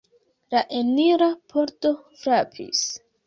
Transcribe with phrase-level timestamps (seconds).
[0.53, 1.93] La enira pordo
[2.25, 2.83] frapis.